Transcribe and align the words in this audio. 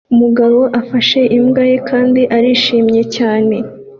Umugore 0.13 0.57
afashe 0.79 1.19
imbwa 1.37 1.63
ye 1.69 1.77
kandi 1.89 2.21
arishimye 2.37 3.01
cyane 3.15 3.55